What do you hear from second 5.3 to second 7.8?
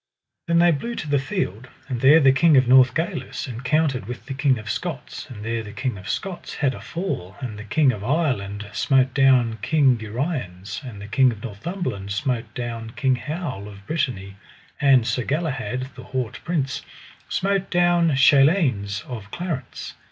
there the King of Scots had a fall; and the